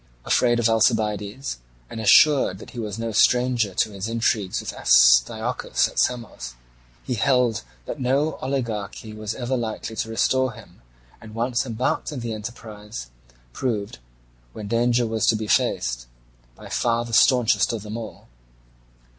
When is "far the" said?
16.67-17.13